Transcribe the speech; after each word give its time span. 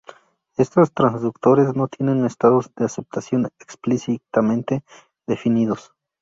Éstos 0.57 0.93
transductores 0.93 1.75
no 1.75 1.87
tienen 1.87 2.25
estados 2.25 2.71
de 2.75 2.85
aceptación 2.85 3.45
explícitamente 3.59 4.83
definidos. 5.27 5.93